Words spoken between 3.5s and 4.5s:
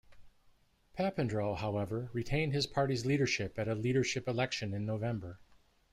at a leadership